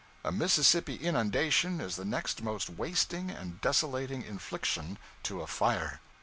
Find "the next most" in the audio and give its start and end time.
1.95-2.71